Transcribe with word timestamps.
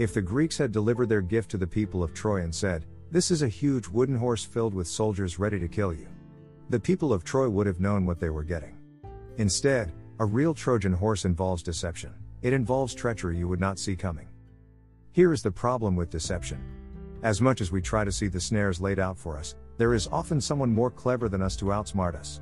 If 0.00 0.14
the 0.14 0.22
Greeks 0.22 0.56
had 0.56 0.72
delivered 0.72 1.10
their 1.10 1.20
gift 1.20 1.50
to 1.50 1.58
the 1.58 1.66
people 1.66 2.02
of 2.02 2.14
Troy 2.14 2.40
and 2.40 2.54
said, 2.54 2.86
This 3.10 3.30
is 3.30 3.42
a 3.42 3.48
huge 3.48 3.86
wooden 3.86 4.16
horse 4.16 4.42
filled 4.42 4.72
with 4.72 4.88
soldiers 4.88 5.38
ready 5.38 5.58
to 5.58 5.68
kill 5.68 5.92
you, 5.92 6.08
the 6.70 6.80
people 6.80 7.12
of 7.12 7.22
Troy 7.22 7.50
would 7.50 7.66
have 7.66 7.80
known 7.80 8.06
what 8.06 8.18
they 8.18 8.30
were 8.30 8.42
getting. 8.42 8.78
Instead, 9.36 9.92
a 10.18 10.24
real 10.24 10.54
Trojan 10.54 10.94
horse 10.94 11.26
involves 11.26 11.62
deception, 11.62 12.14
it 12.40 12.54
involves 12.54 12.94
treachery 12.94 13.36
you 13.36 13.46
would 13.46 13.60
not 13.60 13.78
see 13.78 13.94
coming. 13.94 14.26
Here 15.12 15.34
is 15.34 15.42
the 15.42 15.50
problem 15.50 15.96
with 15.96 16.08
deception. 16.08 16.64
As 17.22 17.42
much 17.42 17.60
as 17.60 17.70
we 17.70 17.82
try 17.82 18.02
to 18.02 18.12
see 18.12 18.28
the 18.28 18.40
snares 18.40 18.80
laid 18.80 18.98
out 18.98 19.18
for 19.18 19.36
us, 19.36 19.54
there 19.76 19.92
is 19.92 20.08
often 20.10 20.40
someone 20.40 20.72
more 20.72 20.90
clever 20.90 21.28
than 21.28 21.42
us 21.42 21.56
to 21.56 21.66
outsmart 21.66 22.14
us. 22.14 22.40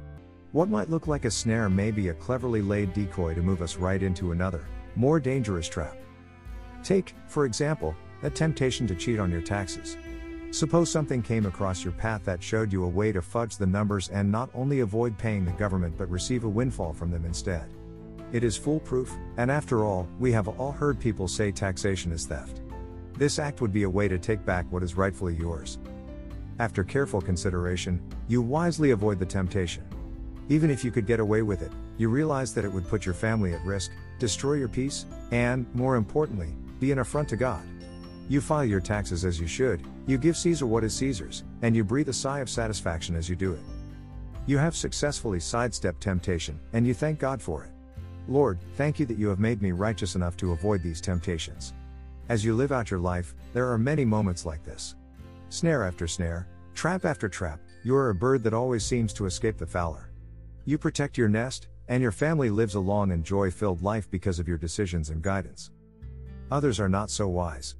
What 0.52 0.68
might 0.68 0.90
look 0.90 1.08
like 1.08 1.24
a 1.24 1.30
snare 1.32 1.68
may 1.68 1.90
be 1.90 2.10
a 2.10 2.14
cleverly 2.14 2.62
laid 2.62 2.92
decoy 2.92 3.34
to 3.34 3.42
move 3.42 3.62
us 3.62 3.74
right 3.78 4.00
into 4.00 4.30
another, 4.30 4.64
more 4.94 5.18
dangerous 5.18 5.68
trap. 5.68 5.96
Take, 6.88 7.14
for 7.26 7.44
example, 7.44 7.94
a 8.22 8.30
temptation 8.30 8.86
to 8.86 8.94
cheat 8.94 9.18
on 9.18 9.30
your 9.30 9.42
taxes. 9.42 9.98
Suppose 10.52 10.90
something 10.90 11.20
came 11.20 11.44
across 11.44 11.84
your 11.84 11.92
path 11.92 12.24
that 12.24 12.42
showed 12.42 12.72
you 12.72 12.84
a 12.84 12.88
way 12.88 13.12
to 13.12 13.20
fudge 13.20 13.58
the 13.58 13.66
numbers 13.66 14.08
and 14.08 14.32
not 14.32 14.48
only 14.54 14.80
avoid 14.80 15.18
paying 15.18 15.44
the 15.44 15.52
government 15.52 15.98
but 15.98 16.08
receive 16.08 16.44
a 16.44 16.48
windfall 16.48 16.94
from 16.94 17.10
them 17.10 17.26
instead. 17.26 17.68
It 18.32 18.42
is 18.42 18.56
foolproof, 18.56 19.14
and 19.36 19.50
after 19.50 19.84
all, 19.84 20.08
we 20.18 20.32
have 20.32 20.48
all 20.48 20.72
heard 20.72 20.98
people 20.98 21.28
say 21.28 21.52
taxation 21.52 22.10
is 22.10 22.24
theft. 22.24 22.62
This 23.18 23.38
act 23.38 23.60
would 23.60 23.70
be 23.70 23.82
a 23.82 23.90
way 23.90 24.08
to 24.08 24.18
take 24.18 24.46
back 24.46 24.64
what 24.72 24.82
is 24.82 24.96
rightfully 24.96 25.36
yours. 25.36 25.78
After 26.58 26.84
careful 26.84 27.20
consideration, 27.20 28.00
you 28.28 28.40
wisely 28.40 28.92
avoid 28.92 29.18
the 29.18 29.26
temptation. 29.26 29.84
Even 30.48 30.70
if 30.70 30.82
you 30.86 30.90
could 30.90 31.06
get 31.06 31.20
away 31.20 31.42
with 31.42 31.60
it, 31.60 31.72
you 31.98 32.08
realize 32.08 32.54
that 32.54 32.64
it 32.64 32.72
would 32.72 32.88
put 32.88 33.04
your 33.04 33.14
family 33.14 33.52
at 33.52 33.62
risk, 33.66 33.90
destroy 34.18 34.54
your 34.54 34.68
peace, 34.68 35.04
and, 35.32 35.66
more 35.74 35.96
importantly, 35.96 36.54
be 36.80 36.92
an 36.92 36.98
affront 36.98 37.28
to 37.30 37.36
God. 37.36 37.62
You 38.28 38.40
file 38.40 38.64
your 38.64 38.80
taxes 38.80 39.24
as 39.24 39.40
you 39.40 39.46
should, 39.46 39.82
you 40.06 40.18
give 40.18 40.36
Caesar 40.36 40.66
what 40.66 40.84
is 40.84 40.94
Caesar's, 40.94 41.44
and 41.62 41.74
you 41.74 41.82
breathe 41.82 42.08
a 42.08 42.12
sigh 42.12 42.40
of 42.40 42.50
satisfaction 42.50 43.16
as 43.16 43.28
you 43.28 43.36
do 43.36 43.52
it. 43.52 43.60
You 44.46 44.58
have 44.58 44.76
successfully 44.76 45.40
sidestepped 45.40 46.00
temptation, 46.00 46.58
and 46.72 46.86
you 46.86 46.94
thank 46.94 47.18
God 47.18 47.40
for 47.40 47.64
it. 47.64 47.70
Lord, 48.28 48.58
thank 48.76 48.98
you 48.98 49.06
that 49.06 49.18
you 49.18 49.28
have 49.28 49.38
made 49.38 49.62
me 49.62 49.72
righteous 49.72 50.14
enough 50.14 50.36
to 50.38 50.52
avoid 50.52 50.82
these 50.82 51.00
temptations. 51.00 51.72
As 52.28 52.44
you 52.44 52.54
live 52.54 52.72
out 52.72 52.90
your 52.90 53.00
life, 53.00 53.34
there 53.54 53.70
are 53.70 53.78
many 53.78 54.04
moments 54.04 54.44
like 54.44 54.62
this. 54.62 54.94
Snare 55.48 55.84
after 55.84 56.06
snare, 56.06 56.46
trap 56.74 57.06
after 57.06 57.28
trap, 57.28 57.60
you 57.82 57.96
are 57.96 58.10
a 58.10 58.14
bird 58.14 58.42
that 58.44 58.52
always 58.52 58.84
seems 58.84 59.14
to 59.14 59.24
escape 59.24 59.56
the 59.56 59.66
fowler. 59.66 60.10
You 60.66 60.76
protect 60.76 61.16
your 61.16 61.28
nest, 61.28 61.68
and 61.88 62.02
your 62.02 62.12
family 62.12 62.50
lives 62.50 62.74
a 62.74 62.80
long 62.80 63.12
and 63.12 63.24
joy 63.24 63.50
filled 63.50 63.82
life 63.82 64.10
because 64.10 64.38
of 64.38 64.46
your 64.46 64.58
decisions 64.58 65.08
and 65.08 65.22
guidance. 65.22 65.70
Others 66.50 66.80
are 66.80 66.88
not 66.88 67.10
so 67.10 67.28
wise. 67.28 67.76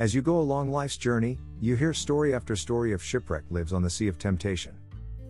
As 0.00 0.14
you 0.14 0.22
go 0.22 0.38
along 0.38 0.70
life's 0.70 0.96
journey, 0.96 1.38
you 1.60 1.76
hear 1.76 1.92
story 1.92 2.34
after 2.34 2.56
story 2.56 2.92
of 2.92 3.02
shipwreck 3.02 3.44
lives 3.50 3.72
on 3.72 3.82
the 3.82 3.90
sea 3.90 4.08
of 4.08 4.18
temptation. 4.18 4.76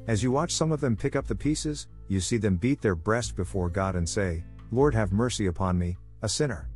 As 0.07 0.23
you 0.23 0.31
watch 0.31 0.53
some 0.53 0.73
of 0.73 0.81
them 0.81 0.97
pick 0.97 1.15
up 1.15 1.27
the 1.27 1.35
pieces, 1.35 1.87
you 2.09 2.21
see 2.21 2.39
them 2.39 2.57
beat 2.57 2.81
their 2.81 2.95
breast 2.95 3.37
before 3.37 3.69
God 3.69 3.95
and 3.95 4.09
say, 4.09 4.43
Lord 4.73 4.95
have 4.95 5.13
mercy 5.13 5.47
upon 5.47 5.79
me, 5.79 5.97
a 6.23 6.29
sinner. 6.29 6.69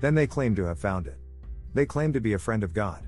Then 0.00 0.14
they 0.14 0.26
claim 0.26 0.54
to 0.56 0.64
have 0.64 0.78
found 0.78 1.08
it. 1.08 1.18
They 1.74 1.86
claim 1.86 2.12
to 2.12 2.20
be 2.20 2.34
a 2.34 2.38
friend 2.38 2.62
of 2.62 2.72
God. 2.72 3.06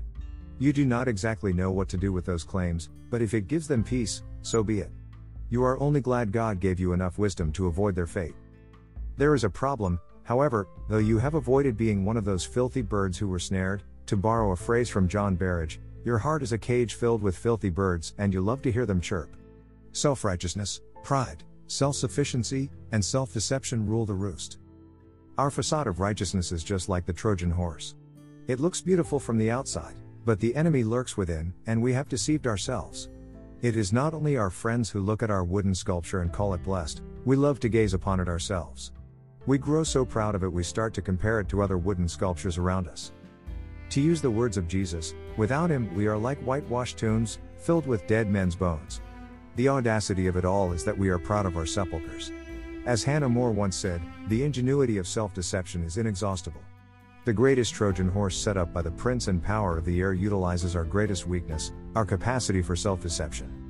You 0.59 0.73
do 0.73 0.85
not 0.85 1.07
exactly 1.07 1.53
know 1.53 1.71
what 1.71 1.87
to 1.89 1.97
do 1.97 2.11
with 2.11 2.25
those 2.25 2.43
claims, 2.43 2.89
but 3.09 3.21
if 3.21 3.33
it 3.33 3.47
gives 3.47 3.67
them 3.67 3.83
peace, 3.83 4.23
so 4.41 4.63
be 4.63 4.79
it. 4.79 4.91
You 5.49 5.63
are 5.63 5.79
only 5.79 6.01
glad 6.01 6.33
God 6.33 6.59
gave 6.59 6.79
you 6.79 6.91
enough 6.91 7.17
wisdom 7.17 7.51
to 7.53 7.67
avoid 7.67 7.95
their 7.95 8.05
fate. 8.05 8.35
There 9.17 9.33
is 9.33 9.45
a 9.45 9.49
problem, 9.49 9.99
however, 10.29 10.67
though 10.87 10.99
you 10.99 11.17
have 11.17 11.33
avoided 11.33 11.75
being 11.75 12.05
one 12.05 12.15
of 12.15 12.23
those 12.23 12.45
filthy 12.45 12.83
birds 12.83 13.17
who 13.17 13.27
were 13.27 13.39
snared, 13.39 13.81
to 14.05 14.15
borrow 14.15 14.51
a 14.51 14.55
phrase 14.55 14.87
from 14.87 15.07
John 15.07 15.35
Berridge, 15.35 15.79
your 16.05 16.19
heart 16.19 16.43
is 16.43 16.51
a 16.51 16.57
cage 16.57 16.93
filled 16.93 17.23
with 17.23 17.35
filthy 17.35 17.71
birds, 17.71 18.13
and 18.19 18.31
you 18.31 18.39
love 18.39 18.61
to 18.61 18.71
hear 18.71 18.85
them 18.85 19.01
chirp. 19.01 19.35
Self 19.91 20.23
righteousness, 20.23 20.81
pride, 21.01 21.43
self 21.65 21.95
sufficiency, 21.95 22.69
and 22.91 23.03
self 23.03 23.33
deception 23.33 23.87
rule 23.87 24.05
the 24.05 24.13
roost. 24.13 24.59
Our 25.39 25.49
facade 25.49 25.87
of 25.87 25.99
righteousness 25.99 26.51
is 26.51 26.63
just 26.63 26.89
like 26.89 27.07
the 27.07 27.13
Trojan 27.13 27.49
horse. 27.49 27.95
It 28.47 28.59
looks 28.59 28.81
beautiful 28.81 29.19
from 29.19 29.39
the 29.39 29.49
outside, 29.49 29.95
but 30.25 30.39
the 30.39 30.55
enemy 30.55 30.83
lurks 30.83 31.17
within, 31.17 31.55
and 31.65 31.81
we 31.81 31.91
have 31.93 32.07
deceived 32.07 32.45
ourselves. 32.45 33.09
It 33.63 33.75
is 33.75 33.91
not 33.91 34.13
only 34.13 34.37
our 34.37 34.51
friends 34.51 34.91
who 34.91 35.01
look 35.01 35.23
at 35.23 35.31
our 35.31 35.43
wooden 35.43 35.73
sculpture 35.73 36.21
and 36.21 36.31
call 36.31 36.53
it 36.53 36.61
blessed, 36.61 37.01
we 37.25 37.35
love 37.35 37.59
to 37.61 37.69
gaze 37.69 37.95
upon 37.95 38.19
it 38.19 38.27
ourselves. 38.27 38.91
We 39.45 39.57
grow 39.57 39.83
so 39.83 40.05
proud 40.05 40.35
of 40.35 40.43
it 40.43 40.51
we 40.51 40.63
start 40.63 40.93
to 40.95 41.01
compare 41.01 41.39
it 41.39 41.47
to 41.49 41.61
other 41.61 41.77
wooden 41.77 42.07
sculptures 42.07 42.57
around 42.57 42.87
us. 42.87 43.13
To 43.91 44.01
use 44.01 44.21
the 44.21 44.29
words 44.29 44.57
of 44.57 44.67
Jesus, 44.67 45.15
without 45.37 45.69
him 45.69 45.93
we 45.95 46.07
are 46.07 46.17
like 46.17 46.39
whitewashed 46.39 46.97
tombs, 46.97 47.39
filled 47.57 47.87
with 47.87 48.05
dead 48.05 48.29
men's 48.29 48.55
bones. 48.55 49.01
The 49.55 49.69
audacity 49.69 50.27
of 50.27 50.35
it 50.35 50.45
all 50.45 50.71
is 50.73 50.83
that 50.83 50.97
we 50.97 51.09
are 51.09 51.17
proud 51.17 51.45
of 51.45 51.57
our 51.57 51.65
sepulchres. 51.65 52.31
As 52.85 53.03
Hannah 53.03 53.29
More 53.29 53.51
once 53.51 53.75
said, 53.75 54.01
the 54.27 54.43
ingenuity 54.43 54.97
of 54.97 55.07
self 55.07 55.33
deception 55.33 55.83
is 55.83 55.97
inexhaustible. 55.97 56.61
The 57.25 57.33
greatest 57.33 57.73
Trojan 57.73 58.09
horse 58.09 58.37
set 58.37 58.57
up 58.57 58.73
by 58.73 58.81
the 58.81 58.91
prince 58.91 59.27
and 59.27 59.43
power 59.43 59.77
of 59.77 59.85
the 59.85 59.99
air 59.99 60.13
utilizes 60.13 60.75
our 60.75 60.85
greatest 60.85 61.27
weakness, 61.27 61.71
our 61.95 62.05
capacity 62.05 62.61
for 62.61 62.75
self 62.75 63.01
deception. 63.01 63.68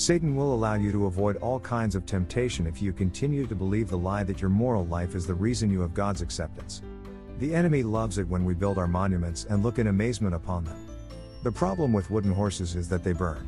Satan 0.00 0.34
will 0.34 0.54
allow 0.54 0.76
you 0.76 0.92
to 0.92 1.04
avoid 1.04 1.36
all 1.36 1.60
kinds 1.60 1.94
of 1.94 2.06
temptation 2.06 2.66
if 2.66 2.80
you 2.80 2.90
continue 2.90 3.46
to 3.46 3.54
believe 3.54 3.90
the 3.90 3.98
lie 3.98 4.24
that 4.24 4.40
your 4.40 4.48
moral 4.48 4.86
life 4.86 5.14
is 5.14 5.26
the 5.26 5.34
reason 5.34 5.70
you 5.70 5.82
have 5.82 5.92
God's 5.92 6.22
acceptance. 6.22 6.80
The 7.38 7.54
enemy 7.54 7.82
loves 7.82 8.16
it 8.16 8.26
when 8.26 8.46
we 8.46 8.54
build 8.54 8.78
our 8.78 8.88
monuments 8.88 9.44
and 9.50 9.62
look 9.62 9.78
in 9.78 9.88
amazement 9.88 10.34
upon 10.34 10.64
them. 10.64 10.86
The 11.42 11.52
problem 11.52 11.92
with 11.92 12.10
wooden 12.10 12.32
horses 12.32 12.76
is 12.76 12.88
that 12.88 13.04
they 13.04 13.12
burn. 13.12 13.46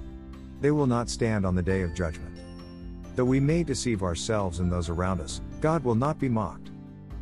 They 0.60 0.70
will 0.72 0.86
not 0.86 1.08
stand 1.08 1.46
on 1.46 1.54
the 1.54 1.62
day 1.62 1.80
of 1.80 1.94
judgment. 1.94 2.36
Though 3.16 3.24
we 3.24 3.41
may 3.41 3.62
deceive 3.62 4.02
ourselves 4.02 4.60
and 4.60 4.70
those 4.70 4.91
around 4.91 5.22
us, 5.22 5.41
God 5.62 5.82
will 5.82 5.94
not 5.94 6.18
be 6.18 6.28
mocked. 6.28 6.70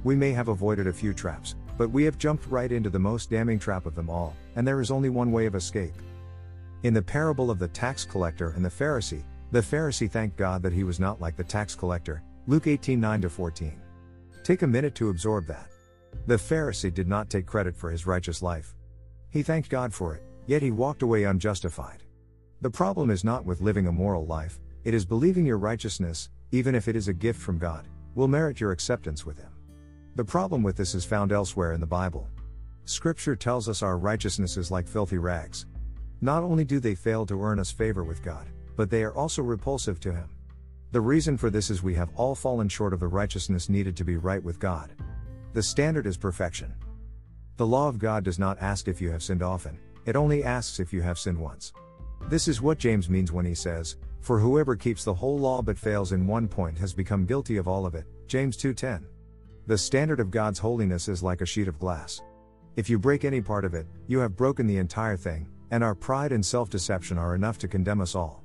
We 0.02 0.16
may 0.16 0.32
have 0.32 0.48
avoided 0.48 0.88
a 0.88 0.92
few 0.92 1.14
traps, 1.14 1.54
but 1.78 1.92
we 1.92 2.02
have 2.02 2.18
jumped 2.18 2.48
right 2.48 2.72
into 2.72 2.90
the 2.90 2.98
most 2.98 3.30
damning 3.30 3.60
trap 3.60 3.86
of 3.86 3.94
them 3.94 4.10
all, 4.10 4.34
and 4.56 4.66
there 4.66 4.80
is 4.80 4.90
only 4.90 5.08
one 5.08 5.30
way 5.30 5.46
of 5.46 5.54
escape. 5.54 5.94
In 6.82 6.94
the 6.94 7.02
parable 7.02 7.50
of 7.50 7.58
the 7.58 7.68
tax 7.68 8.06
collector 8.06 8.50
and 8.56 8.64
the 8.64 8.70
Pharisee, 8.70 9.24
the 9.50 9.60
Pharisee 9.60 10.10
thanked 10.10 10.38
God 10.38 10.62
that 10.62 10.72
he 10.72 10.82
was 10.82 10.98
not 10.98 11.20
like 11.20 11.36
the 11.36 11.44
tax 11.44 11.74
collector, 11.74 12.22
Luke 12.46 12.66
18 12.66 12.98
9 12.98 13.28
14. 13.28 13.78
Take 14.42 14.62
a 14.62 14.66
minute 14.66 14.94
to 14.94 15.10
absorb 15.10 15.46
that. 15.46 15.68
The 16.26 16.36
Pharisee 16.36 16.92
did 16.92 17.06
not 17.06 17.28
take 17.28 17.44
credit 17.44 17.76
for 17.76 17.90
his 17.90 18.06
righteous 18.06 18.40
life. 18.40 18.74
He 19.28 19.42
thanked 19.42 19.68
God 19.68 19.92
for 19.92 20.14
it, 20.14 20.22
yet 20.46 20.62
he 20.62 20.70
walked 20.70 21.02
away 21.02 21.24
unjustified. 21.24 22.02
The 22.62 22.70
problem 22.70 23.10
is 23.10 23.24
not 23.24 23.44
with 23.44 23.60
living 23.60 23.86
a 23.86 23.92
moral 23.92 24.24
life, 24.24 24.58
it 24.82 24.94
is 24.94 25.04
believing 25.04 25.44
your 25.44 25.58
righteousness, 25.58 26.30
even 26.50 26.74
if 26.74 26.88
it 26.88 26.96
is 26.96 27.08
a 27.08 27.12
gift 27.12 27.40
from 27.40 27.58
God, 27.58 27.88
will 28.14 28.26
merit 28.26 28.58
your 28.58 28.72
acceptance 28.72 29.26
with 29.26 29.38
Him. 29.38 29.52
The 30.16 30.24
problem 30.24 30.62
with 30.62 30.76
this 30.76 30.94
is 30.94 31.04
found 31.04 31.30
elsewhere 31.30 31.74
in 31.74 31.80
the 31.80 31.86
Bible. 31.86 32.26
Scripture 32.86 33.36
tells 33.36 33.68
us 33.68 33.82
our 33.82 33.98
righteousness 33.98 34.56
is 34.56 34.70
like 34.70 34.88
filthy 34.88 35.18
rags. 35.18 35.66
Not 36.22 36.42
only 36.42 36.64
do 36.64 36.80
they 36.80 36.94
fail 36.94 37.24
to 37.26 37.42
earn 37.42 37.58
us 37.58 37.70
favor 37.70 38.04
with 38.04 38.22
God, 38.22 38.46
but 38.76 38.90
they 38.90 39.02
are 39.02 39.14
also 39.14 39.42
repulsive 39.42 40.00
to 40.00 40.12
Him. 40.12 40.28
The 40.92 41.00
reason 41.00 41.36
for 41.36 41.50
this 41.50 41.70
is 41.70 41.82
we 41.82 41.94
have 41.94 42.10
all 42.14 42.34
fallen 42.34 42.68
short 42.68 42.92
of 42.92 43.00
the 43.00 43.06
righteousness 43.06 43.68
needed 43.68 43.96
to 43.96 44.04
be 44.04 44.16
right 44.16 44.42
with 44.42 44.58
God. 44.58 44.90
The 45.54 45.62
standard 45.62 46.06
is 46.06 46.16
perfection. 46.16 46.74
The 47.56 47.66
law 47.66 47.88
of 47.88 47.98
God 47.98 48.24
does 48.24 48.38
not 48.38 48.60
ask 48.60 48.88
if 48.88 49.00
you 49.00 49.10
have 49.10 49.22
sinned 49.22 49.42
often, 49.42 49.78
it 50.04 50.16
only 50.16 50.44
asks 50.44 50.80
if 50.80 50.92
you 50.92 51.00
have 51.02 51.18
sinned 51.18 51.38
once. 51.38 51.72
This 52.28 52.48
is 52.48 52.60
what 52.60 52.78
James 52.78 53.08
means 53.08 53.32
when 53.32 53.44
he 53.44 53.54
says, 53.54 53.96
For 54.20 54.38
whoever 54.38 54.76
keeps 54.76 55.04
the 55.04 55.14
whole 55.14 55.38
law 55.38 55.62
but 55.62 55.78
fails 55.78 56.12
in 56.12 56.26
one 56.26 56.48
point 56.48 56.78
has 56.78 56.92
become 56.92 57.26
guilty 57.26 57.56
of 57.56 57.68
all 57.68 57.86
of 57.86 57.94
it. 57.94 58.06
James 58.26 58.56
2:10. 58.56 59.04
The 59.66 59.78
standard 59.78 60.20
of 60.20 60.30
God's 60.30 60.58
holiness 60.58 61.08
is 61.08 61.22
like 61.22 61.40
a 61.40 61.46
sheet 61.46 61.68
of 61.68 61.78
glass. 61.78 62.20
If 62.76 62.90
you 62.90 62.98
break 62.98 63.24
any 63.24 63.40
part 63.40 63.64
of 63.64 63.74
it, 63.74 63.86
you 64.06 64.18
have 64.18 64.36
broken 64.36 64.66
the 64.66 64.78
entire 64.78 65.16
thing, 65.16 65.48
and 65.70 65.84
our 65.84 65.94
pride 65.94 66.32
and 66.32 66.44
self-deception 66.44 67.18
are 67.18 67.34
enough 67.34 67.58
to 67.58 67.68
condemn 67.68 68.00
us 68.00 68.14
all. 68.14 68.42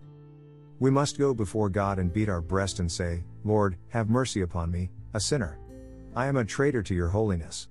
We 0.79 0.91
must 0.91 1.17
go 1.17 1.33
before 1.33 1.69
God 1.69 1.99
and 1.99 2.11
beat 2.11 2.29
our 2.29 2.41
breast 2.41 2.79
and 2.79 2.91
say, 2.91 3.23
Lord, 3.43 3.77
have 3.89 4.09
mercy 4.09 4.41
upon 4.41 4.71
me, 4.71 4.91
a 5.13 5.19
sinner. 5.19 5.57
I 6.15 6.27
am 6.27 6.37
a 6.37 6.45
traitor 6.45 6.83
to 6.83 6.93
your 6.93 7.07
holiness. 7.07 7.69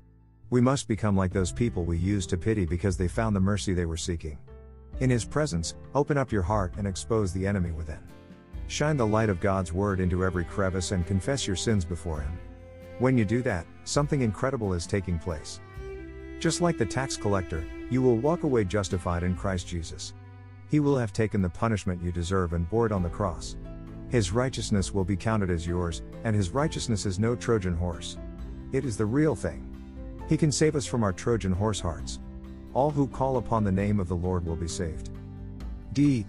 We 0.51 0.61
must 0.61 0.89
become 0.89 1.17
like 1.17 1.33
those 1.33 1.53
people 1.53 1.85
we 1.85 1.99
used 1.99 2.31
to 2.31 2.37
pity 2.37 2.65
because 2.65 2.97
they 2.97 3.09
found 3.09 3.35
the 3.35 3.41
mercy 3.41 3.75
they 3.75 3.87
were 3.87 3.97
seeking. 3.97 4.39
In 5.01 5.11
His 5.11 5.25
presence, 5.25 5.75
open 5.95 6.17
up 6.17 6.33
your 6.33 6.43
heart 6.43 6.75
and 6.79 6.87
expose 6.87 7.33
the 7.33 7.47
enemy 7.47 7.73
within. 7.73 7.99
Shine 8.69 8.97
the 8.97 9.07
light 9.07 9.29
of 9.29 9.41
God's 9.41 9.73
word 9.73 10.01
into 10.01 10.25
every 10.25 10.45
crevice 10.45 10.93
and 10.93 11.07
confess 11.07 11.47
your 11.47 11.57
sins 11.57 11.85
before 11.85 12.21
Him. 12.21 12.39
When 13.01 13.19
you 13.19 13.25
do 13.25 13.43
that, 13.43 13.67
something 13.85 14.23
incredible 14.23 14.73
is 14.73 14.87
taking 14.87 15.19
place. 15.19 15.61
Just 16.39 16.61
like 16.61 16.79
the 16.79 16.87
tax 16.87 17.17
collector, 17.17 17.67
you 17.95 18.03
will 18.03 18.17
walk 18.17 18.43
away 18.43 18.65
justified 18.65 19.23
in 19.23 19.37
Christ 19.37 19.69
Jesus. 19.69 20.15
He 20.69 20.81
will 20.81 20.97
have 20.99 21.13
taken 21.13 21.41
the 21.41 21.49
punishment 21.49 22.03
you 22.03 22.11
deserve 22.11 22.53
and 22.53 22.69
bore 22.69 22.87
it 22.87 22.93
on 22.93 23.05
the 23.05 23.09
cross. 23.09 23.55
His 24.09 24.33
righteousness 24.33 24.93
will 24.93 25.05
be 25.05 25.17
counted 25.17 25.49
as 25.49 25.65
yours, 25.65 26.03
and 26.25 26.35
his 26.35 26.51
righteousness 26.51 27.07
is 27.07 27.21
no 27.21 27.37
Trojan 27.37 27.77
horse. 27.77 28.19
It 28.73 28.85
is 28.85 28.97
the 28.97 29.07
real 29.07 29.37
thing. 29.37 29.65
He 30.29 30.37
can 30.37 30.51
save 30.51 30.75
us 30.75 30.87
from 30.87 31.05
our 31.05 31.13
Trojan 31.13 31.53
horse 31.53 31.79
hearts. 31.79 32.19
All 32.73 32.91
who 32.91 33.07
call 33.07 33.37
upon 33.37 33.63
the 33.63 33.71
name 33.71 34.01
of 34.01 34.09
the 34.09 34.17
Lord 34.17 34.45
will 34.45 34.57
be 34.57 34.67
saved. 34.67 35.11
D. 35.93 36.27